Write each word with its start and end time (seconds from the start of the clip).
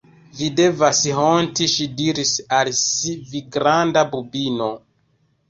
"Vi 0.37 0.45
devas 0.59 1.01
honti," 1.17 1.67
ŝi 1.73 1.87
diris 1.99 2.31
al 2.61 2.73
si, 2.79 3.15
"vi 3.35 3.45
granda 3.59 4.05
bubino!" 4.17 4.73